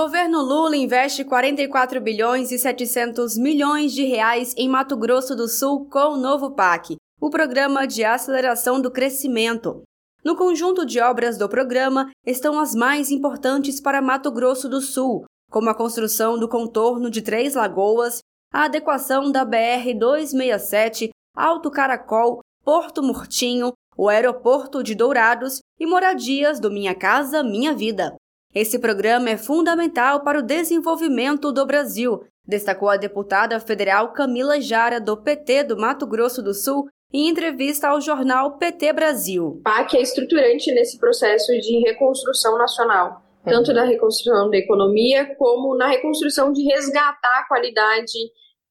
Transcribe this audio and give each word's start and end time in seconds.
Governo 0.00 0.40
Lula 0.40 0.76
investe 0.76 1.24
44 1.24 2.00
bilhões 2.00 2.52
e 2.52 2.58
700 2.58 3.36
milhões 3.36 3.92
de 3.92 4.04
reais 4.04 4.54
em 4.56 4.68
Mato 4.68 4.96
Grosso 4.96 5.34
do 5.34 5.48
Sul 5.48 5.88
com 5.90 6.12
o 6.12 6.16
novo 6.16 6.52
PAC, 6.52 6.94
o 7.20 7.28
Programa 7.28 7.84
de 7.84 8.04
Aceleração 8.04 8.80
do 8.80 8.92
Crescimento. 8.92 9.82
No 10.24 10.36
conjunto 10.36 10.86
de 10.86 11.00
obras 11.00 11.36
do 11.36 11.48
programa 11.48 12.12
estão 12.24 12.60
as 12.60 12.76
mais 12.76 13.10
importantes 13.10 13.80
para 13.80 14.00
Mato 14.00 14.30
Grosso 14.30 14.68
do 14.68 14.80
Sul, 14.80 15.24
como 15.50 15.68
a 15.68 15.74
construção 15.74 16.38
do 16.38 16.48
contorno 16.48 17.10
de 17.10 17.20
Três 17.20 17.56
Lagoas, 17.56 18.20
a 18.52 18.66
adequação 18.66 19.32
da 19.32 19.44
BR-267, 19.44 21.08
Alto 21.36 21.72
Caracol, 21.72 22.38
Porto 22.64 23.02
Murtinho, 23.02 23.72
o 23.96 24.08
aeroporto 24.08 24.80
de 24.80 24.94
Dourados 24.94 25.58
e 25.76 25.84
moradias 25.84 26.60
do 26.60 26.70
Minha 26.70 26.94
Casa 26.94 27.42
Minha 27.42 27.74
Vida. 27.74 28.14
Esse 28.54 28.78
programa 28.78 29.28
é 29.28 29.36
fundamental 29.36 30.24
para 30.24 30.38
o 30.38 30.42
desenvolvimento 30.42 31.52
do 31.52 31.66
Brasil, 31.66 32.24
destacou 32.46 32.88
a 32.88 32.96
deputada 32.96 33.60
federal 33.60 34.12
Camila 34.14 34.58
Jara, 34.58 34.98
do 34.98 35.16
PT 35.18 35.64
do 35.64 35.76
Mato 35.76 36.06
Grosso 36.06 36.42
do 36.42 36.54
Sul, 36.54 36.88
em 37.12 37.28
entrevista 37.28 37.88
ao 37.88 38.00
jornal 38.00 38.56
PT 38.56 38.92
Brasil. 38.94 39.46
O 39.46 39.62
PAC 39.62 39.98
é 39.98 40.02
estruturante 40.02 40.72
nesse 40.72 40.98
processo 40.98 41.52
de 41.60 41.78
reconstrução 41.80 42.56
nacional, 42.56 43.22
tanto 43.44 43.72
na 43.74 43.84
reconstrução 43.84 44.48
da 44.48 44.56
economia, 44.56 45.34
como 45.36 45.76
na 45.76 45.88
reconstrução 45.88 46.50
de 46.50 46.62
resgatar 46.62 47.40
a 47.40 47.46
qualidade 47.46 48.18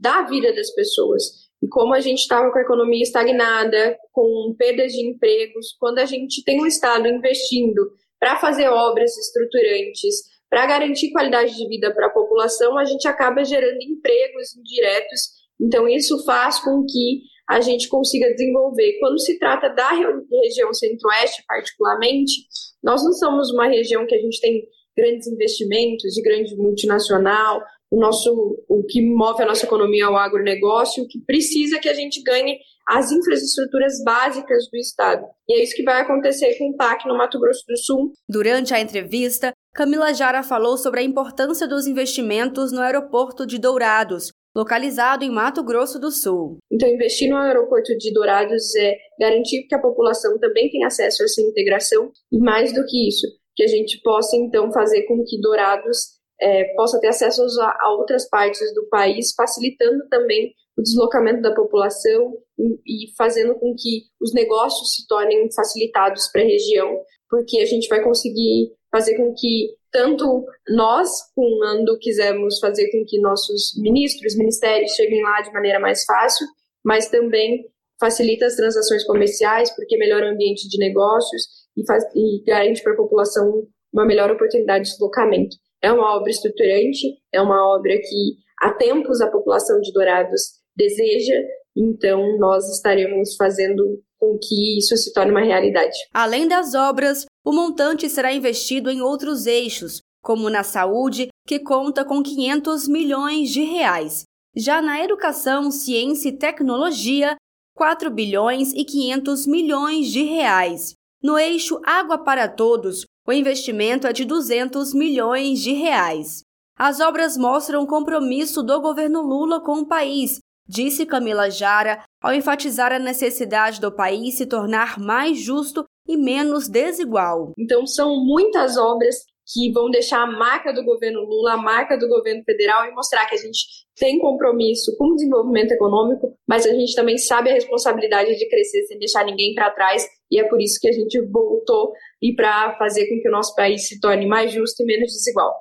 da 0.00 0.22
vida 0.22 0.54
das 0.54 0.70
pessoas. 0.70 1.46
E 1.62 1.68
como 1.68 1.94
a 1.94 2.00
gente 2.00 2.20
estava 2.20 2.50
com 2.50 2.58
a 2.58 2.62
economia 2.62 3.02
estagnada, 3.02 3.98
com 4.10 4.54
perdas 4.58 4.92
de 4.92 5.06
empregos, 5.06 5.74
quando 5.78 5.98
a 5.98 6.06
gente 6.06 6.42
tem 6.44 6.62
o 6.62 6.66
Estado 6.66 7.08
investindo 7.08 7.90
para 8.18 8.36
fazer 8.36 8.68
obras 8.68 9.16
estruturantes, 9.16 10.36
para 10.48 10.66
garantir 10.66 11.10
qualidade 11.10 11.56
de 11.56 11.68
vida 11.68 11.92
para 11.92 12.06
a 12.06 12.10
população, 12.10 12.78
a 12.78 12.84
gente 12.84 13.06
acaba 13.08 13.44
gerando 13.44 13.82
empregos 13.82 14.56
indiretos. 14.56 15.20
Então, 15.60 15.88
isso 15.88 16.24
faz 16.24 16.58
com 16.60 16.84
que 16.84 17.22
a 17.48 17.60
gente 17.60 17.88
consiga 17.88 18.30
desenvolver. 18.30 18.98
Quando 18.98 19.20
se 19.20 19.38
trata 19.38 19.68
da 19.68 19.90
região 19.90 20.72
centro-oeste, 20.72 21.44
particularmente, 21.46 22.46
nós 22.82 23.04
não 23.04 23.12
somos 23.12 23.50
uma 23.52 23.66
região 23.66 24.06
que 24.06 24.14
a 24.14 24.20
gente 24.20 24.40
tem 24.40 24.62
grandes 24.96 25.26
investimentos 25.28 26.12
de 26.14 26.22
grande 26.22 26.56
multinacional. 26.56 27.62
O 27.90 28.00
nosso, 28.00 28.64
o 28.68 28.82
que 28.84 29.02
move 29.02 29.42
a 29.42 29.46
nossa 29.46 29.66
economia 29.66 30.04
é 30.04 30.08
o 30.08 30.16
agronegócio, 30.16 31.04
o 31.04 31.08
que 31.08 31.20
precisa 31.24 31.78
que 31.78 31.88
a 31.88 31.94
gente 31.94 32.22
ganhe 32.22 32.58
as 32.88 33.10
infraestruturas 33.10 34.02
básicas 34.04 34.68
do 34.70 34.76
Estado. 34.78 35.26
E 35.48 35.58
é 35.58 35.62
isso 35.62 35.74
que 35.74 35.82
vai 35.82 36.00
acontecer 36.00 36.56
com 36.56 36.70
o 36.70 36.76
PAC 36.76 37.06
no 37.06 37.16
Mato 37.16 37.38
Grosso 37.40 37.64
do 37.66 37.76
Sul. 37.76 38.12
Durante 38.28 38.72
a 38.72 38.80
entrevista, 38.80 39.52
Camila 39.74 40.14
Jara 40.14 40.42
falou 40.42 40.76
sobre 40.76 41.00
a 41.00 41.02
importância 41.02 41.66
dos 41.66 41.86
investimentos 41.86 42.70
no 42.70 42.80
aeroporto 42.80 43.44
de 43.44 43.58
Dourados, 43.58 44.30
localizado 44.54 45.24
em 45.24 45.30
Mato 45.30 45.62
Grosso 45.64 45.98
do 45.98 46.10
Sul. 46.10 46.58
Então, 46.70 46.88
investir 46.88 47.28
no 47.28 47.36
aeroporto 47.36 47.96
de 47.98 48.12
Dourados 48.12 48.74
é 48.76 48.96
garantir 49.20 49.66
que 49.68 49.74
a 49.74 49.80
população 49.80 50.38
também 50.38 50.70
tenha 50.70 50.86
acesso 50.86 51.22
a 51.22 51.26
essa 51.26 51.42
integração 51.42 52.10
e, 52.32 52.38
mais 52.38 52.72
do 52.72 52.84
que 52.86 53.08
isso, 53.08 53.26
que 53.54 53.64
a 53.64 53.66
gente 53.66 54.00
possa, 54.02 54.36
então, 54.36 54.72
fazer 54.72 55.02
com 55.02 55.24
que 55.24 55.40
Dourados 55.40 56.16
é, 56.40 56.72
possa 56.74 57.00
ter 57.00 57.08
acesso 57.08 57.42
a, 57.60 57.76
a 57.80 57.90
outras 57.96 58.28
partes 58.28 58.72
do 58.74 58.88
país, 58.88 59.34
facilitando 59.34 60.08
também 60.08 60.54
o 60.76 60.82
deslocamento 60.82 61.40
da 61.40 61.54
população 61.54 62.36
e, 62.58 63.14
fazendo 63.16 63.54
com 63.54 63.74
que 63.74 64.04
os 64.20 64.32
negócios 64.34 64.94
se 64.94 65.06
tornem 65.06 65.50
facilitados 65.52 66.28
para 66.30 66.42
a 66.42 66.46
região, 66.46 67.00
porque 67.30 67.58
a 67.60 67.66
gente 67.66 67.88
vai 67.88 68.02
conseguir 68.02 68.72
fazer 68.90 69.16
com 69.16 69.34
que 69.34 69.74
tanto 69.90 70.44
nós, 70.68 71.10
quando 71.34 71.98
quisermos 71.98 72.58
fazer 72.58 72.90
com 72.90 73.04
que 73.06 73.18
nossos 73.20 73.72
ministros, 73.78 74.36
ministérios 74.36 74.92
cheguem 74.92 75.22
lá 75.22 75.40
de 75.40 75.52
maneira 75.52 75.80
mais 75.80 76.04
fácil, 76.04 76.46
mas 76.84 77.08
também 77.08 77.66
facilita 77.98 78.46
as 78.46 78.56
transações 78.56 79.04
comerciais, 79.04 79.74
porque 79.74 79.96
melhora 79.96 80.26
o 80.26 80.30
ambiente 80.30 80.68
de 80.68 80.78
negócios 80.78 81.42
e, 81.76 81.86
faz, 81.86 82.04
e 82.14 82.42
garante 82.44 82.82
para 82.82 82.92
a 82.92 82.96
população 82.96 83.66
uma 83.92 84.04
melhor 84.04 84.30
oportunidade 84.30 84.84
de 84.84 84.90
deslocamento. 84.90 85.56
É 85.82 85.90
uma 85.90 86.16
obra 86.16 86.30
estruturante, 86.30 87.18
é 87.32 87.40
uma 87.40 87.74
obra 87.74 87.96
que 87.96 88.36
há 88.60 88.74
tempos 88.74 89.20
a 89.20 89.30
população 89.30 89.80
de 89.80 89.92
Dourados 89.92 90.42
deseja, 90.76 91.34
então 91.76 92.38
nós 92.38 92.68
estaremos 92.70 93.34
fazendo 93.36 94.02
com 94.18 94.38
que 94.38 94.78
isso 94.78 94.96
se 94.96 95.12
torne 95.12 95.30
uma 95.30 95.44
realidade. 95.44 95.96
Além 96.12 96.48
das 96.48 96.74
obras, 96.74 97.26
o 97.44 97.52
montante 97.52 98.08
será 98.08 98.32
investido 98.32 98.90
em 98.90 99.00
outros 99.00 99.46
eixos, 99.46 100.00
como 100.22 100.50
na 100.50 100.62
saúde, 100.62 101.28
que 101.46 101.58
conta 101.60 102.04
com 102.04 102.22
500 102.22 102.88
milhões 102.88 103.50
de 103.50 103.62
reais. 103.62 104.24
Já 104.56 104.80
na 104.80 105.04
educação, 105.04 105.70
ciência 105.70 106.30
e 106.30 106.38
tecnologia, 106.38 107.36
4 107.74 108.10
bilhões 108.10 108.72
e 108.72 108.84
500 108.84 109.46
milhões 109.46 110.10
de 110.10 110.22
reais. 110.22 110.94
No 111.22 111.38
eixo 111.38 111.78
Água 111.84 112.18
para 112.18 112.48
Todos, 112.48 113.04
o 113.28 113.32
investimento 113.32 114.06
é 114.06 114.12
de 114.12 114.24
200 114.24 114.94
milhões 114.94 115.60
de 115.60 115.72
reais. 115.72 116.40
As 116.78 117.00
obras 117.00 117.36
mostram 117.36 117.82
o 117.82 117.86
compromisso 117.86 118.62
do 118.62 118.80
governo 118.80 119.20
Lula 119.20 119.60
com 119.60 119.80
o 119.80 119.86
país 119.86 120.38
disse 120.68 121.06
Camila 121.06 121.50
Jara 121.50 122.02
ao 122.22 122.34
enfatizar 122.34 122.92
a 122.92 122.98
necessidade 122.98 123.80
do 123.80 123.92
país 123.92 124.36
se 124.36 124.46
tornar 124.46 124.98
mais 124.98 125.38
justo 125.38 125.84
e 126.08 126.16
menos 126.16 126.68
desigual. 126.68 127.52
Então, 127.58 127.86
são 127.86 128.16
muitas 128.24 128.76
obras 128.76 129.16
que 129.52 129.70
vão 129.72 129.88
deixar 129.90 130.22
a 130.22 130.26
marca 130.26 130.72
do 130.72 130.84
governo 130.84 131.20
Lula, 131.20 131.52
a 131.52 131.56
marca 131.56 131.96
do 131.96 132.08
governo 132.08 132.42
federal 132.44 132.84
e 132.86 132.92
mostrar 132.92 133.26
que 133.26 133.34
a 133.36 133.38
gente 133.38 133.64
tem 133.96 134.18
compromisso 134.18 134.94
com 134.98 135.12
o 135.12 135.14
desenvolvimento 135.14 135.70
econômico, 135.72 136.34
mas 136.48 136.66
a 136.66 136.74
gente 136.74 136.94
também 136.94 137.16
sabe 137.16 137.50
a 137.50 137.54
responsabilidade 137.54 138.36
de 138.36 138.48
crescer 138.48 138.82
sem 138.86 138.98
deixar 138.98 139.24
ninguém 139.24 139.54
para 139.54 139.70
trás 139.70 140.04
e 140.30 140.40
é 140.40 140.48
por 140.48 140.60
isso 140.60 140.78
que 140.80 140.88
a 140.88 140.92
gente 140.92 141.20
voltou 141.30 141.92
e 142.20 142.34
para 142.34 142.76
fazer 142.76 143.06
com 143.08 143.20
que 143.20 143.28
o 143.28 143.32
nosso 143.32 143.54
país 143.54 143.86
se 143.86 144.00
torne 144.00 144.26
mais 144.26 144.52
justo 144.52 144.82
e 144.82 144.86
menos 144.86 145.12
desigual. 145.12 145.54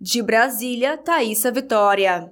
De 0.00 0.22
Brasília, 0.22 0.96
Thaisa 0.96 1.50
Vitória. 1.50 2.20